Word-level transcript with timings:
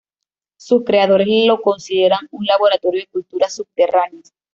Sus 0.57 0.83
creadores 0.83 1.27
lo 1.45 1.61
consideran 1.61 2.27
un 2.31 2.43
"Laboratorio 2.43 3.01
de 3.01 3.05
Culturas 3.05 3.53
Subterráneas". 3.55 4.33